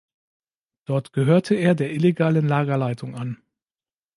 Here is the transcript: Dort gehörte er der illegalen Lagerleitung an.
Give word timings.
Dort 0.85 1.13
gehörte 1.13 1.53
er 1.53 1.75
der 1.75 1.93
illegalen 1.93 2.47
Lagerleitung 2.47 3.13
an. 3.13 3.39